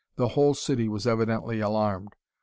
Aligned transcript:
The 0.15 0.29
whole 0.29 0.55
city 0.55 0.89
was 0.89 1.05
evidently 1.05 1.59
alarmed. 1.59 2.15